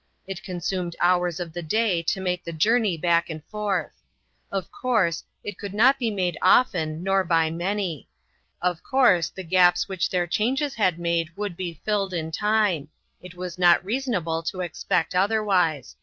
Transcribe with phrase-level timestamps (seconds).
[0.25, 4.01] It con sumed hours of the day to make the jour ney back and forth.
[4.51, 8.09] Of course, it could not be made often, nor by many.
[8.63, 12.89] Of course, the gaps which their changes had made would be filled in time;
[13.21, 15.95] it was not reason able to expect otherwise.